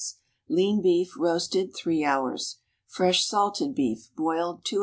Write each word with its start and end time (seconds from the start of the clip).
Lean 0.49 0.81
beef, 0.81 1.13
roasted, 1.15 1.75
3 1.75 2.03
h.; 2.03 2.55
Fresh 2.87 3.27
salted 3.27 3.75
beef, 3.75 4.09
boiled 4.15 4.61
2 4.65 4.77
h. 4.77 4.79